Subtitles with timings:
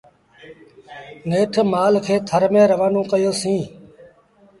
[1.29, 3.65] نيٺ مآل کي ٿر ميݩ روآنون ڪيو سيٚݩ۔۔